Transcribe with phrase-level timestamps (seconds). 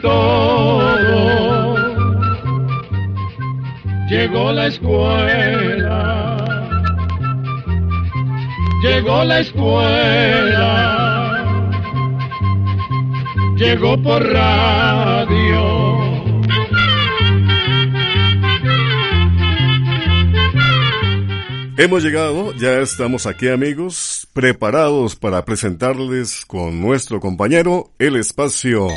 [0.00, 1.78] todo.
[4.08, 6.36] Llegó la escuela,
[8.82, 10.64] llegó la escuela,
[13.56, 15.88] llegó por radio.
[21.76, 28.88] Hemos llegado, ya estamos aquí amigos, preparados para presentarles con nuestro compañero el espacio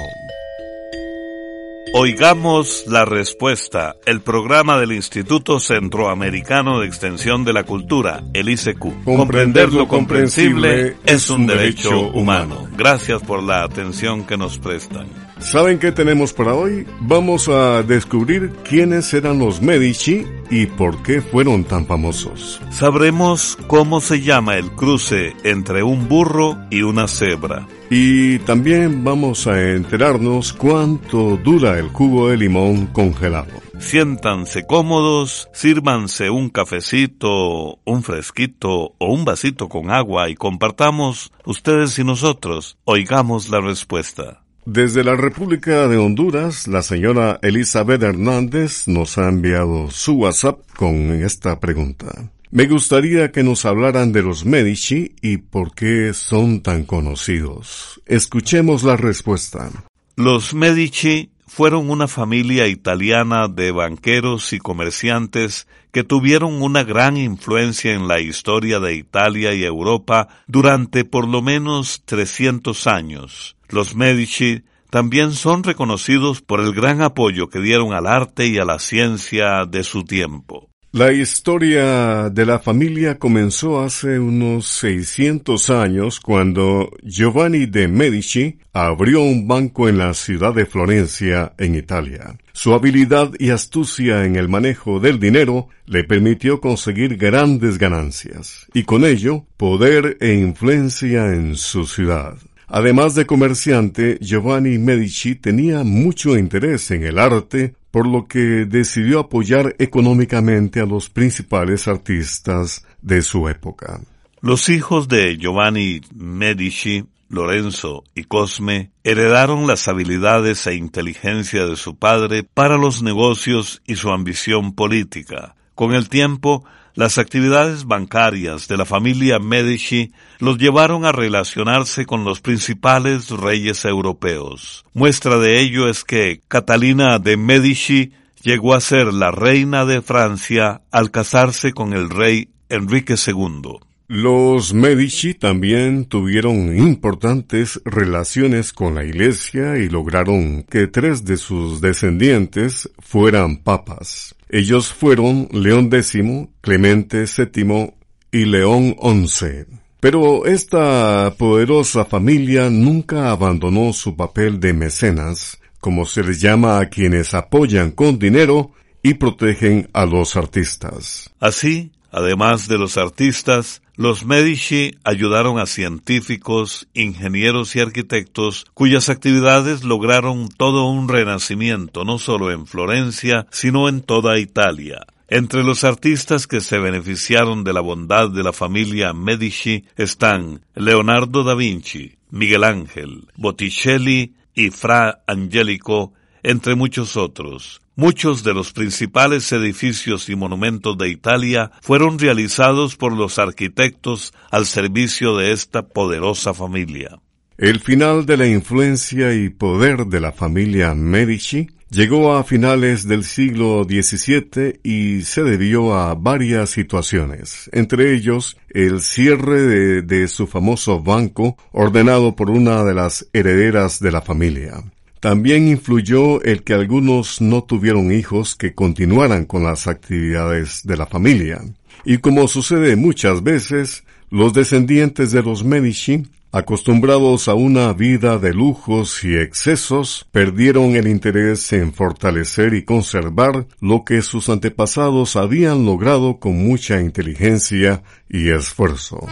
[1.94, 9.04] Oigamos la respuesta, el programa del Instituto Centroamericano de Extensión de la Cultura, el ICQ.
[9.04, 12.70] Comprender lo comprensible es un derecho humano.
[12.78, 15.31] Gracias por la atención que nos prestan.
[15.42, 16.86] ¿Saben qué tenemos para hoy?
[17.00, 22.62] Vamos a descubrir quiénes eran los Medici y por qué fueron tan famosos.
[22.70, 27.68] Sabremos cómo se llama el cruce entre un burro y una cebra.
[27.90, 33.52] Y también vamos a enterarnos cuánto dura el jugo de limón congelado.
[33.80, 41.98] Siéntanse cómodos, sírvanse un cafecito, un fresquito o un vasito con agua y compartamos ustedes
[41.98, 42.78] y nosotros.
[42.86, 44.44] Oigamos la respuesta.
[44.66, 51.24] Desde la República de Honduras, la señora Elizabeth Hernández nos ha enviado su WhatsApp con
[51.24, 52.30] esta pregunta.
[52.52, 58.02] Me gustaría que nos hablaran de los Medici y por qué son tan conocidos.
[58.06, 59.72] Escuchemos la respuesta.
[60.16, 67.94] Los Medici fueron una familia italiana de banqueros y comerciantes que tuvieron una gran influencia
[67.94, 73.58] en la historia de Italia y Europa durante por lo menos 300 años.
[73.72, 78.66] Los Medici también son reconocidos por el gran apoyo que dieron al arte y a
[78.66, 80.72] la ciencia de su tiempo.
[80.94, 89.22] La historia de la familia comenzó hace unos 600 años cuando Giovanni de Medici abrió
[89.22, 92.36] un banco en la ciudad de Florencia, en Italia.
[92.52, 98.84] Su habilidad y astucia en el manejo del dinero le permitió conseguir grandes ganancias y
[98.84, 102.36] con ello poder e influencia en su ciudad.
[102.74, 109.20] Además de comerciante, Giovanni Medici tenía mucho interés en el arte, por lo que decidió
[109.20, 114.00] apoyar económicamente a los principales artistas de su época.
[114.40, 121.98] Los hijos de Giovanni Medici, Lorenzo y Cosme, heredaron las habilidades e inteligencia de su
[121.98, 125.56] padre para los negocios y su ambición política.
[125.76, 126.64] Con el tiempo,
[126.96, 133.86] las actividades bancarias de la familia Medici los llevaron a relacionarse con los principales reyes
[133.86, 134.86] europeos.
[134.94, 138.12] Muestra de ello es que Catalina de Medici
[138.42, 143.80] llegó a ser la reina de Francia al casarse con el rey Enrique II.
[144.14, 151.80] Los Medici también tuvieron importantes relaciones con la Iglesia y lograron que tres de sus
[151.80, 154.36] descendientes fueran papas.
[154.50, 156.14] Ellos fueron León X,
[156.60, 157.94] Clemente VII
[158.34, 159.80] y León XI.
[160.02, 166.90] Pero esta poderosa familia nunca abandonó su papel de mecenas, como se les llama a
[166.90, 168.72] quienes apoyan con dinero
[169.02, 171.32] y protegen a los artistas.
[171.40, 179.84] Así, además de los artistas, los Medici ayudaron a científicos, ingenieros y arquitectos cuyas actividades
[179.84, 185.06] lograron todo un renacimiento no solo en Florencia, sino en toda Italia.
[185.28, 191.44] Entre los artistas que se beneficiaron de la bondad de la familia Medici están Leonardo
[191.44, 197.82] da Vinci, Miguel Ángel, Botticelli y Fra Angelico, entre muchos otros.
[197.96, 204.66] Muchos de los principales edificios y monumentos de Italia fueron realizados por los arquitectos al
[204.66, 207.20] servicio de esta poderosa familia.
[207.58, 213.24] El final de la influencia y poder de la familia Medici llegó a finales del
[213.24, 220.48] siglo XVII y se debió a varias situaciones, entre ellos el cierre de, de su
[220.48, 224.84] famoso banco ordenado por una de las herederas de la familia.
[225.22, 231.06] También influyó el que algunos no tuvieron hijos que continuaran con las actividades de la
[231.06, 231.62] familia.
[232.04, 238.52] Y como sucede muchas veces, los descendientes de los Medici, acostumbrados a una vida de
[238.52, 245.86] lujos y excesos, perdieron el interés en fortalecer y conservar lo que sus antepasados habían
[245.86, 249.28] logrado con mucha inteligencia y esfuerzo.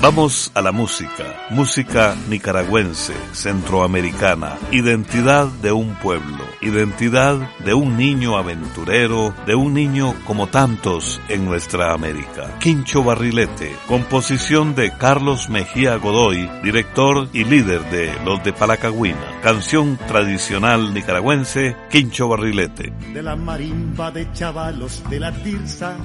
[0.00, 8.36] Vamos a la música, música nicaragüense, centroamericana, identidad de un pueblo, identidad de un niño
[8.36, 12.58] aventurero, de un niño como tantos en nuestra América.
[12.60, 19.98] Quincho Barrilete, composición de Carlos Mejía Godoy, director y líder de Los de Palacagüina, canción
[20.06, 22.92] tradicional nicaragüense, Quincho Barrilete.
[23.12, 25.96] De la marimba de chavalos de la tirsa,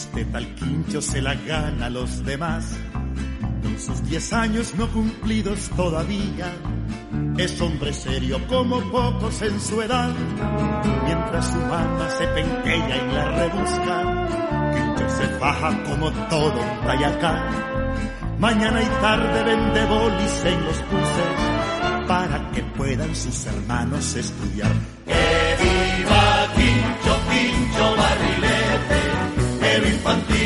[0.00, 2.64] este tal Quincho se la gana a los demás
[3.62, 6.50] con sus diez años no cumplidos todavía,
[7.36, 10.10] es hombre serio como pocos en su edad.
[11.04, 13.96] Mientras su mamá se penquea y la rebusca,
[14.72, 18.38] Quinto se faja como todo un.
[18.38, 24.72] Mañana y tarde vende bolis en los buses para que puedan sus hermanos estudiar.
[25.04, 28.29] ¡Que viva Quincho, Quincho el
[30.00, 30.39] infantil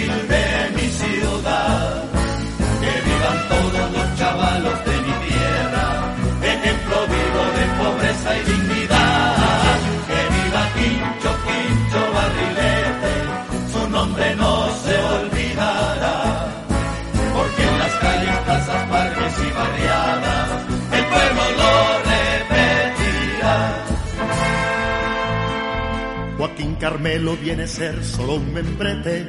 [26.75, 29.27] Carmelo viene a ser solo un membrete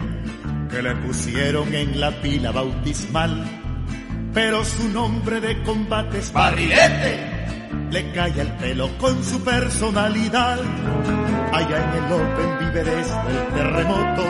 [0.72, 3.64] que le pusieron en la pila bautismal
[4.36, 7.36] pero su nombre de combate es Barrilete.
[7.90, 10.60] Le cae el pelo con su personalidad.
[11.54, 14.24] Allá en el Open vive desde el terremoto.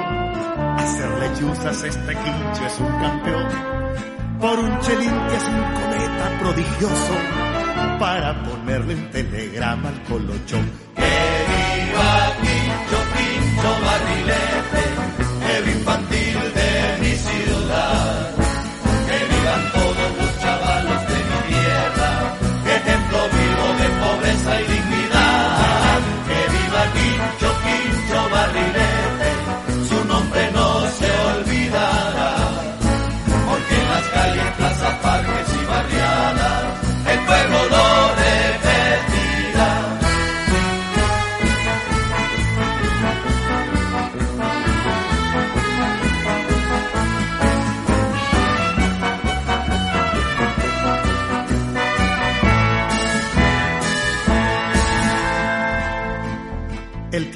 [0.78, 3.48] Hacerle chuzas este quincho es un campeón.
[4.40, 7.14] Por un chelín que es un cometa prodigioso.
[8.00, 10.70] Para ponerle un telegrama al colochón.
[10.96, 12.25] ¡Que viva
[13.98, 14.35] Madrid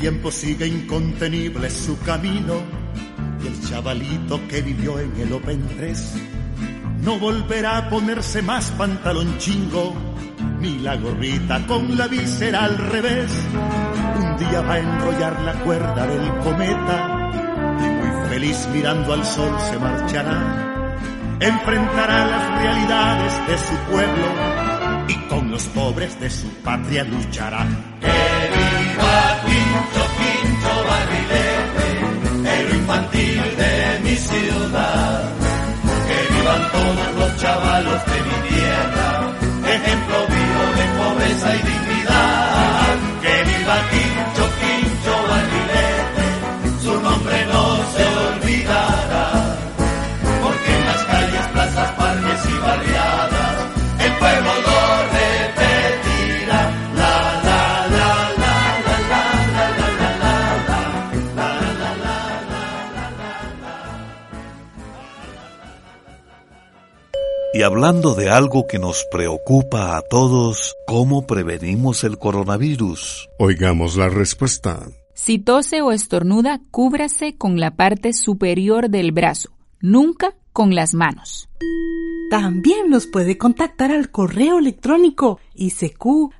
[0.10, 2.56] tiempo sigue incontenible su camino
[3.44, 6.14] y el chavalito que vivió en el Open 3
[7.04, 9.94] no volverá a ponerse más pantalón chingo
[10.62, 13.32] ni la gorrita con la víscera al revés.
[14.18, 17.30] Un día va a enrollar la cuerda del cometa
[17.80, 20.96] y muy feliz mirando al sol se marchará.
[21.40, 24.26] Enfrentará las realidades de su pueblo
[25.08, 27.68] y con los pobres de su patria luchará.
[28.02, 29.29] ¡Que viva
[34.10, 34.89] He's still alive.
[67.80, 73.30] Hablando de algo que nos preocupa a todos, ¿cómo prevenimos el coronavirus?
[73.40, 74.82] Oigamos la respuesta.
[75.14, 81.48] Si tose o estornuda, cúbrase con la parte superior del brazo, nunca con las manos.
[82.30, 86.34] También nos puede contactar al correo electrónico isq.org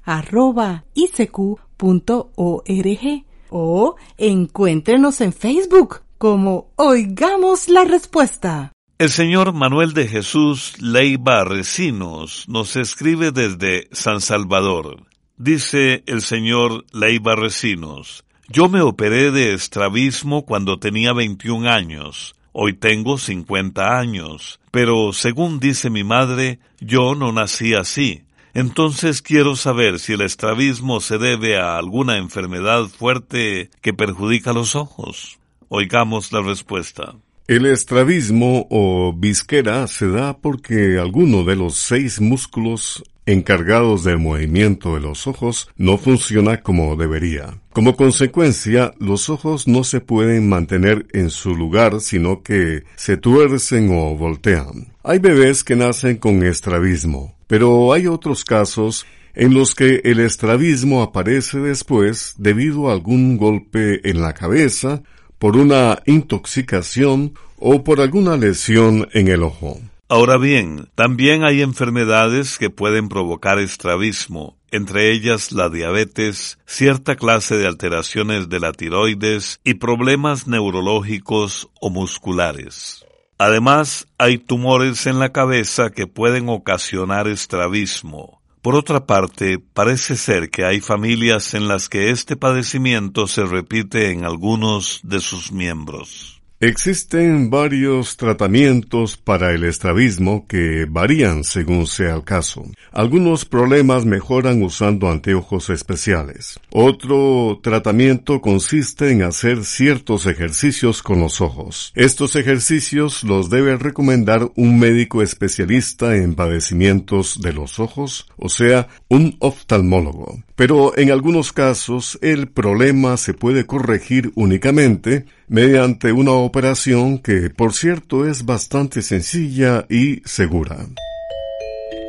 [3.50, 8.74] o encuéntrenos en Facebook como Oigamos la Respuesta.
[9.00, 15.06] El señor Manuel de Jesús Leiva Recinos nos escribe desde San Salvador.
[15.38, 22.36] Dice el señor Leiva Recinos, yo me operé de estrabismo cuando tenía 21 años.
[22.52, 28.24] Hoy tengo 50 años, pero según dice mi madre, yo no nací así.
[28.54, 34.76] Entonces quiero saber si el estrabismo se debe a alguna enfermedad fuerte que perjudica los
[34.76, 35.40] ojos.
[35.70, 37.16] Oigamos la respuesta.
[37.50, 44.94] El estrabismo o visquera se da porque alguno de los seis músculos encargados del movimiento
[44.94, 47.60] de los ojos no funciona como debería.
[47.74, 53.90] Como consecuencia, los ojos no se pueden mantener en su lugar, sino que se tuercen
[53.98, 54.94] o voltean.
[55.02, 61.02] Hay bebés que nacen con estrabismo, pero hay otros casos en los que el estrabismo
[61.02, 65.02] aparece después debido a algún golpe en la cabeza,
[65.40, 69.80] por una intoxicación o por alguna lesión en el ojo.
[70.08, 77.58] Ahora bien, también hay enfermedades que pueden provocar estrabismo, entre ellas la diabetes, cierta clase
[77.58, 83.06] de alteraciones de la tiroides y problemas neurológicos o musculares.
[83.38, 88.39] Además, hay tumores en la cabeza que pueden ocasionar estrabismo.
[88.70, 94.12] Por otra parte, parece ser que hay familias en las que este padecimiento se repite
[94.12, 96.39] en algunos de sus miembros.
[96.62, 102.66] Existen varios tratamientos para el estrabismo que varían según sea el caso.
[102.92, 106.60] Algunos problemas mejoran usando anteojos especiales.
[106.70, 111.94] Otro tratamiento consiste en hacer ciertos ejercicios con los ojos.
[111.96, 118.90] Estos ejercicios los debe recomendar un médico especialista en padecimientos de los ojos, o sea,
[119.08, 120.44] un oftalmólogo.
[120.60, 127.72] Pero en algunos casos el problema se puede corregir únicamente mediante una operación que, por
[127.72, 130.86] cierto, es bastante sencilla y segura.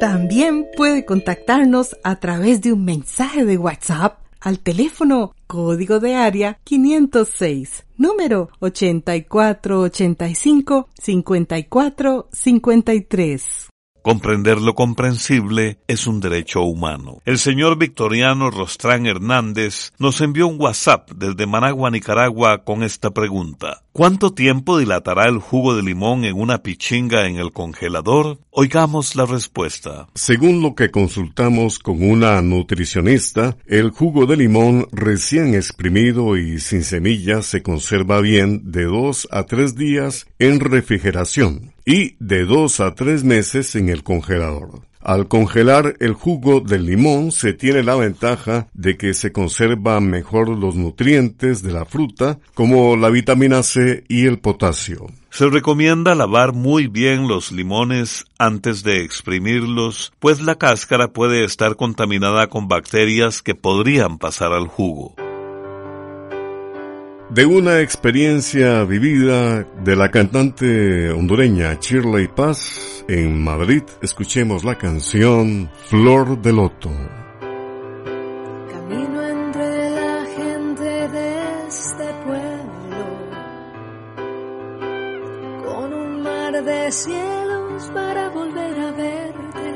[0.00, 6.58] También puede contactarnos a través de un mensaje de WhatsApp al teléfono código de área
[6.64, 13.70] 506, número 8485 5453.
[14.02, 17.18] Comprender lo comprensible es un derecho humano.
[17.26, 23.82] El señor Victoriano Rostrán Hernández nos envió un WhatsApp desde Managua, Nicaragua, con esta pregunta.
[23.92, 28.38] ¿Cuánto tiempo dilatará el jugo de limón en una pichinga en el congelador?
[28.50, 30.06] Oigamos la respuesta.
[30.14, 36.84] Según lo que consultamos con una nutricionista, el jugo de limón recién exprimido y sin
[36.84, 42.94] semillas se conserva bien de dos a tres días en refrigeración y de dos a
[42.94, 44.82] tres meses en el congelador.
[45.00, 50.50] Al congelar el jugo del limón se tiene la ventaja de que se conservan mejor
[50.50, 55.06] los nutrientes de la fruta como la vitamina C y el potasio.
[55.30, 61.74] Se recomienda lavar muy bien los limones antes de exprimirlos, pues la cáscara puede estar
[61.74, 65.16] contaminada con bacterias que podrían pasar al jugo.
[67.30, 75.70] De una experiencia vivida de la cantante hondureña Shirley Paz en Madrid, escuchemos la canción
[75.86, 76.90] Flor de Loto.
[78.72, 83.06] Camino entre la gente de este pueblo,
[85.64, 89.74] con un mar de cielos para volver a verte,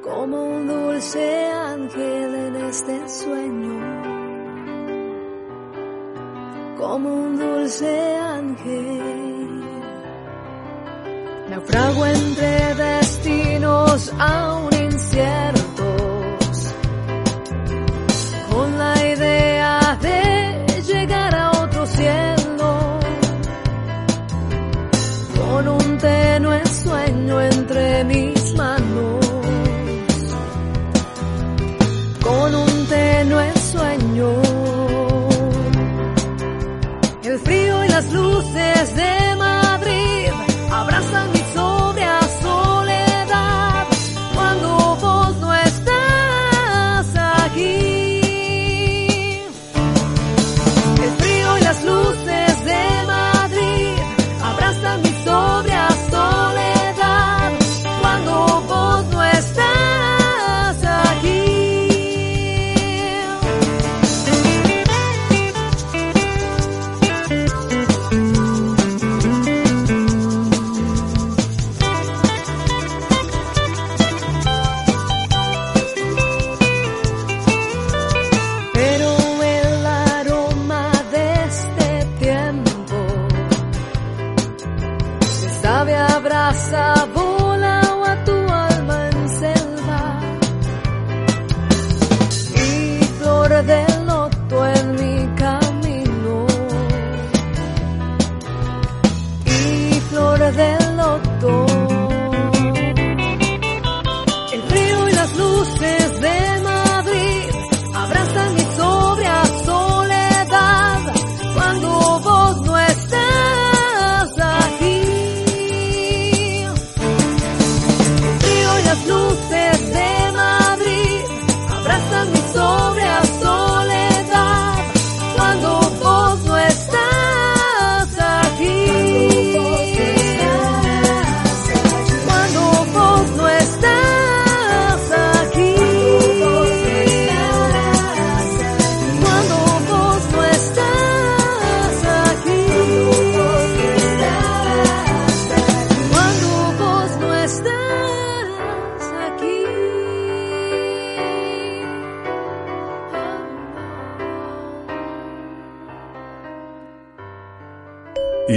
[0.00, 4.01] como un dulce ángel en este sueño
[6.82, 9.62] como un dulce ángel.
[11.48, 14.71] Naufrago entre destinos aún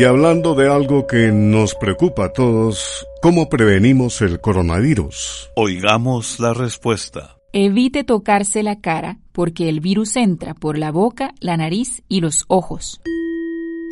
[0.05, 5.49] hablando de algo que nos preocupa a todos, ¿cómo prevenimos el coronavirus?
[5.55, 7.37] Oigamos la respuesta.
[7.53, 12.45] Evite tocarse la cara porque el virus entra por la boca, la nariz y los
[12.47, 13.01] ojos.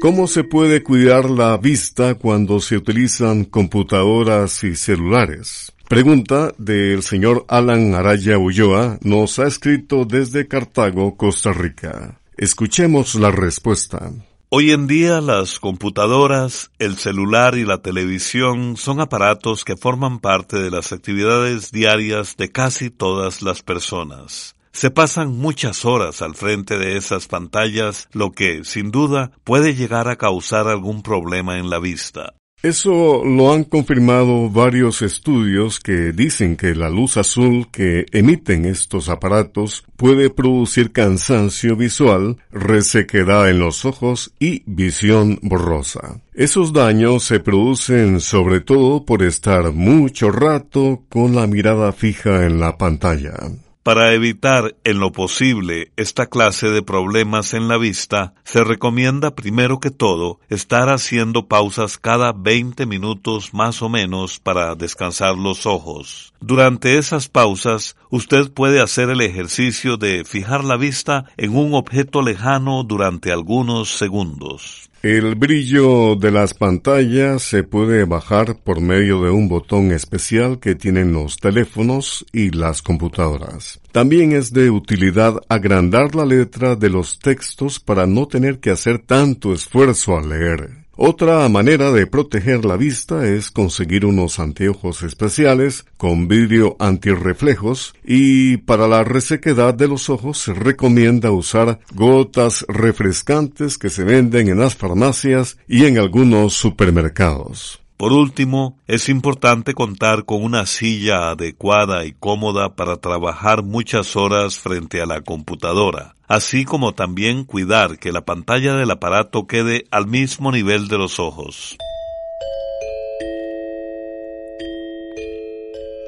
[0.01, 5.72] ¿Cómo se puede cuidar la vista cuando se utilizan computadoras y celulares?
[5.88, 12.20] Pregunta del señor Alan Araya Ulloa nos ha escrito desde Cartago, Costa Rica.
[12.36, 14.12] Escuchemos la respuesta.
[14.55, 20.60] Hoy en día las computadoras, el celular y la televisión son aparatos que forman parte
[20.60, 24.55] de las actividades diarias de casi todas las personas.
[24.72, 30.07] Se pasan muchas horas al frente de esas pantallas, lo que, sin duda, puede llegar
[30.07, 32.36] a causar algún problema en la vista.
[32.63, 39.10] Eso lo han confirmado varios estudios que dicen que la luz azul que emiten estos
[39.10, 46.22] aparatos puede producir cansancio visual, resequedad en los ojos y visión borrosa.
[46.34, 52.62] Esos daños se producen sobre todo por estar mucho rato con la mirada fija en
[52.62, 53.34] la pantalla.
[53.83, 59.81] Para evitar en lo posible esta clase de problemas en la vista, se recomienda primero
[59.81, 66.33] que todo estar haciendo pausas cada 20 minutos más o menos para descansar los ojos.
[66.39, 72.21] Durante esas pausas, usted puede hacer el ejercicio de fijar la vista en un objeto
[72.21, 74.89] lejano durante algunos segundos.
[75.03, 80.75] El brillo de las pantallas se puede bajar por medio de un botón especial que
[80.75, 83.81] tienen los teléfonos y las computadoras.
[83.91, 88.99] También es de utilidad agrandar la letra de los textos para no tener que hacer
[88.99, 90.83] tanto esfuerzo al leer.
[90.95, 98.58] Otra manera de proteger la vista es conseguir unos anteojos especiales con vidrio antirreflejos y
[98.58, 104.60] para la resequedad de los ojos se recomienda usar gotas refrescantes que se venden en
[104.60, 107.83] las farmacias y en algunos supermercados.
[107.97, 114.60] Por último, es importante contar con una silla adecuada y cómoda para trabajar muchas horas
[114.60, 120.08] frente a la computadora, así como también cuidar que la pantalla del aparato quede al
[120.08, 121.77] mismo nivel de los ojos.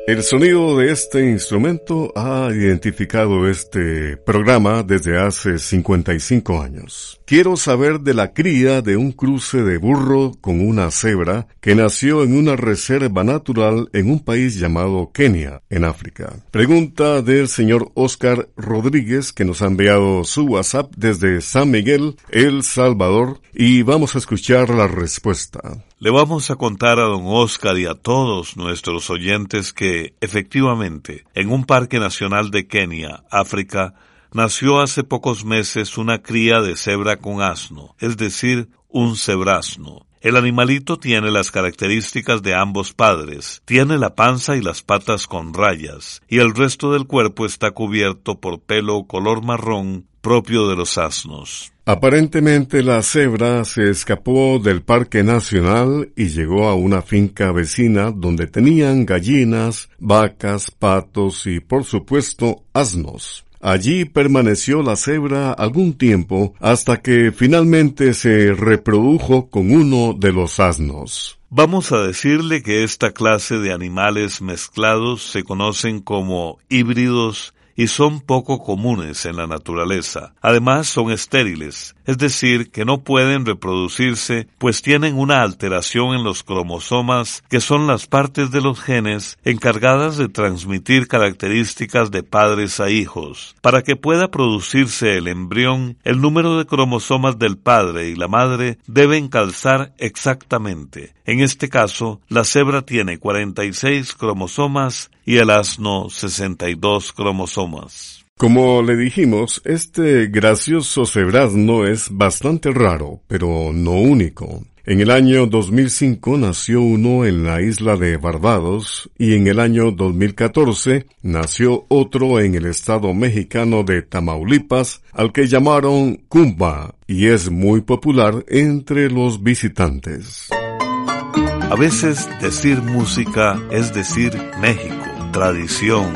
[0.08, 7.20] El sonido de este instrumento ha identificado este programa desde hace 55 años.
[7.26, 12.22] Quiero saber de la cría de un cruce de burro con una cebra que nació
[12.24, 16.36] en una reserva natural en un país llamado Kenia, en África.
[16.52, 22.62] Pregunta del señor Oscar Rodríguez que nos ha enviado su WhatsApp desde San Miguel, El
[22.62, 25.84] Salvador, y vamos a escuchar la respuesta.
[25.97, 31.49] Le vamos a contar a don Oscar y a todos nuestros oyentes que, efectivamente, en
[31.49, 33.93] un parque nacional de Kenia, África,
[34.34, 40.05] nació hace pocos meses una cría de cebra con asno, es decir, un cebrasno.
[40.26, 45.54] El animalito tiene las características de ambos padres, tiene la panza y las patas con
[45.54, 50.98] rayas, y el resto del cuerpo está cubierto por pelo color marrón propio de los
[50.98, 51.72] asnos.
[51.86, 58.48] Aparentemente la cebra se escapó del Parque Nacional y llegó a una finca vecina donde
[58.48, 63.44] tenían gallinas, vacas, patos y por supuesto asnos.
[63.65, 70.60] Allí permaneció la cebra algún tiempo hasta que finalmente se reprodujo con uno de los
[70.60, 71.39] asnos.
[71.49, 78.22] Vamos a decirle que esta clase de animales mezclados se conocen como híbridos y son
[78.22, 80.34] poco comunes en la naturaleza.
[80.42, 86.44] Además son estériles, es decir, que no pueden reproducirse pues tienen una alteración en los
[86.44, 92.90] cromosomas que son las partes de los genes encargadas de transmitir características de padres a
[92.90, 93.56] hijos.
[93.62, 98.78] Para que pueda producirse el embrión, el número de cromosomas del padre y la madre
[98.88, 101.14] deben calzar exactamente.
[101.26, 108.26] En este caso, la cebra tiene 46 cromosomas y el asno 62 cromosomas.
[108.38, 114.62] Como le dijimos, este gracioso cebrazno es bastante raro, pero no único.
[114.88, 119.90] En el año 2005 nació uno en la isla de Barbados y en el año
[119.90, 127.50] 2014 nació otro en el estado mexicano de Tamaulipas al que llamaron Cumba y es
[127.50, 130.50] muy popular entre los visitantes.
[130.52, 135.05] A veces decir música es decir México,
[135.36, 136.13] tradición,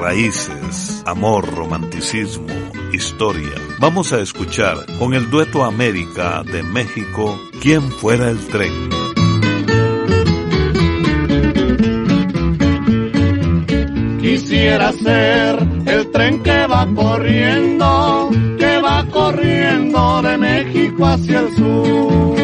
[0.00, 2.46] raíces, amor, romanticismo,
[2.94, 3.52] historia.
[3.78, 8.72] Vamos a escuchar con el dueto América de México, ¿Quién fuera el tren?
[14.22, 22.36] Quisiera ser el tren que va corriendo, que va corriendo de México hacia el sur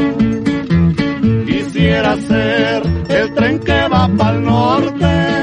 [1.46, 5.39] Quisiera ser el tren que va para el norte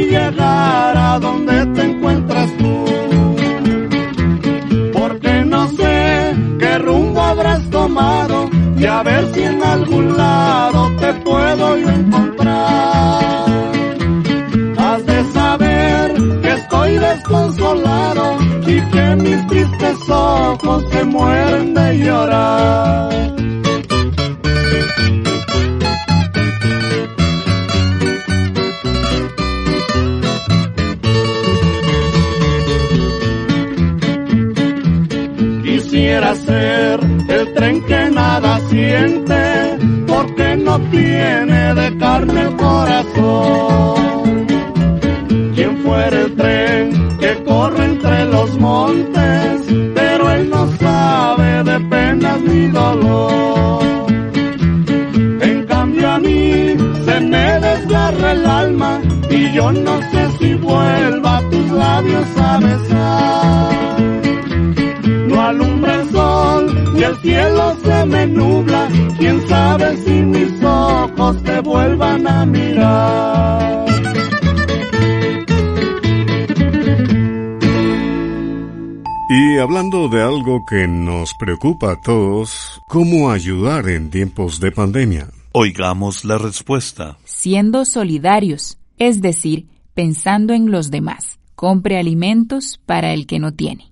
[0.00, 2.84] y llegar a donde te encuentras tú.
[4.92, 11.12] Porque no sé qué rumbo habrás tomado y a ver si en algún lado te
[11.26, 13.44] puedo yo encontrar.
[14.78, 23.10] Has de saber que estoy desconsolado y que mis tristes ojos se mueren de llorar.
[38.70, 44.46] Siente, porque no tiene de carne el corazón.
[45.54, 49.54] Quien fuera el tren que corre entre los montes,
[49.94, 53.82] pero él no sabe de penas ni dolor.
[55.50, 61.42] En cambio a mí se me desgarra el alma y yo no sé si vuelva
[61.50, 63.80] tus labios a besar
[65.30, 67.89] no alumbra el sol y el cielo se
[68.30, 68.88] nubla.
[69.18, 73.80] Quién sabe si mis ojos te vuelvan a mirar.
[79.32, 85.28] Y hablando de algo que nos preocupa a todos, ¿cómo ayudar en tiempos de pandemia?
[85.52, 87.16] Oigamos la respuesta.
[87.22, 91.38] Siendo solidarios, es decir, pensando en los demás.
[91.54, 93.89] Compre alimentos para el que no tiene.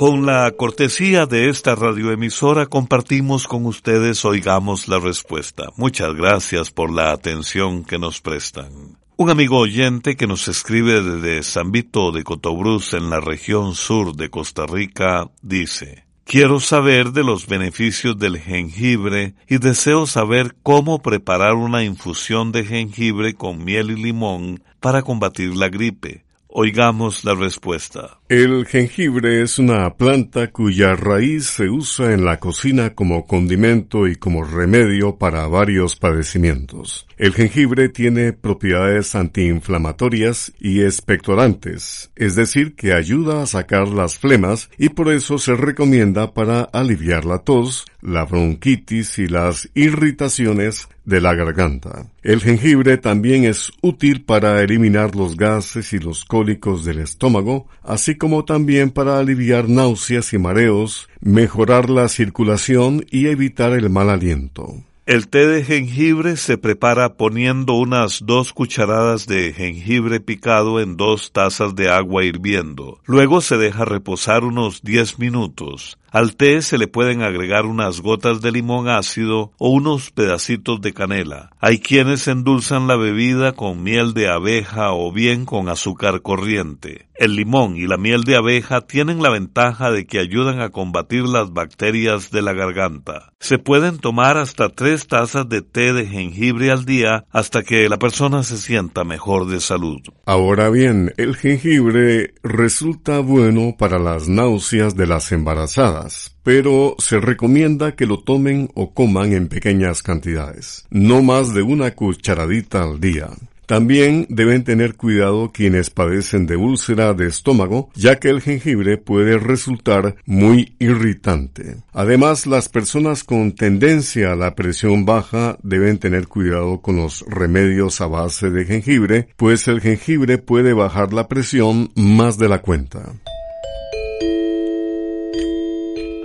[0.00, 5.64] Con la cortesía de esta radioemisora compartimos con ustedes Oigamos la Respuesta.
[5.76, 8.96] Muchas gracias por la atención que nos prestan.
[9.18, 14.16] Un amigo oyente que nos escribe desde San Vito de Cotobruz en la región sur
[14.16, 21.02] de Costa Rica dice, Quiero saber de los beneficios del jengibre y deseo saber cómo
[21.02, 26.24] preparar una infusión de jengibre con miel y limón para combatir la gripe.
[26.52, 28.18] Oigamos la respuesta.
[28.28, 34.16] El jengibre es una planta cuya raíz se usa en la cocina como condimento y
[34.16, 37.06] como remedio para varios padecimientos.
[37.18, 44.70] El jengibre tiene propiedades antiinflamatorias y expectorantes, es decir, que ayuda a sacar las flemas
[44.76, 51.20] y por eso se recomienda para aliviar la tos, la bronquitis y las irritaciones de
[51.20, 52.06] la garganta.
[52.22, 58.16] El jengibre también es útil para eliminar los gases y los cólicos del estómago, así
[58.16, 64.74] como también para aliviar náuseas y mareos, mejorar la circulación y evitar el mal aliento.
[65.10, 71.32] El té de jengibre se prepara poniendo unas dos cucharadas de jengibre picado en dos
[71.32, 73.00] tazas de agua hirviendo.
[73.06, 75.98] Luego se deja reposar unos 10 minutos.
[76.12, 80.92] Al té se le pueden agregar unas gotas de limón ácido o unos pedacitos de
[80.92, 81.50] canela.
[81.60, 87.06] Hay quienes endulzan la bebida con miel de abeja o bien con azúcar corriente.
[87.14, 91.24] El limón y la miel de abeja tienen la ventaja de que ayudan a combatir
[91.24, 93.34] las bacterias de la garganta.
[93.38, 97.98] Se pueden tomar hasta tres tazas de té de jengibre al día hasta que la
[97.98, 100.00] persona se sienta mejor de salud.
[100.24, 105.99] Ahora bien, el jengibre resulta bueno para las náuseas de las embarazadas
[106.42, 111.90] pero se recomienda que lo tomen o coman en pequeñas cantidades, no más de una
[111.92, 113.28] cucharadita al día.
[113.70, 119.38] También deben tener cuidado quienes padecen de úlcera de estómago, ya que el jengibre puede
[119.38, 121.76] resultar muy irritante.
[121.92, 128.00] Además, las personas con tendencia a la presión baja deben tener cuidado con los remedios
[128.00, 133.12] a base de jengibre, pues el jengibre puede bajar la presión más de la cuenta.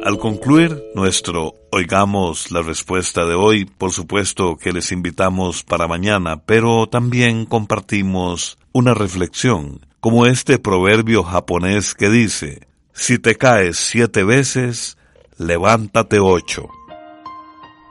[0.06, 6.44] Al concluir nuestro Oigamos la respuesta de hoy, por supuesto que les invitamos para mañana,
[6.46, 14.24] pero también compartimos una reflexión, como este proverbio japonés que dice, si te caes siete
[14.24, 14.96] veces,
[15.40, 16.70] levántate ocho.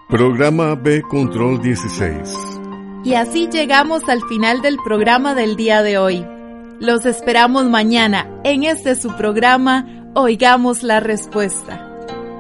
[0.09, 2.61] Programa B Control 16.
[3.03, 6.25] Y así llegamos al final del programa del día de hoy.
[6.79, 11.91] Los esperamos mañana en este su programa Oigamos la Respuesta.